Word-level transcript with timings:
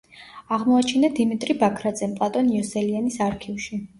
აღმოაჩინა 0.55 1.09
დიმიტრი 1.19 1.57
ბაქრაძემ 1.59 2.17
პლატონ 2.21 2.51
იოსელიანის 2.57 3.21
არქივში. 3.29 3.81